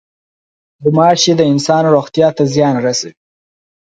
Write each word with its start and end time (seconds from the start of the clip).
غوماشې 0.81 1.33
د 1.37 1.41
انسان 1.51 1.83
روغتیا 1.95 2.27
ته 2.37 2.43
زیان 2.53 2.75
رسوي. 2.85 3.13